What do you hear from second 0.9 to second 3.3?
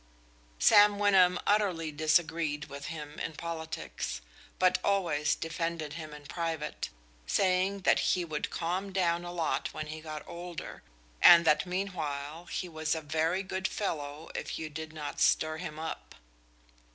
Wyndham utterly disagreed with him